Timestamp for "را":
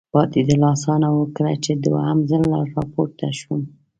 2.51-2.83